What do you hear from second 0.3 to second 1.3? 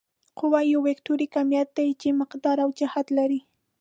قوه یو وکتوري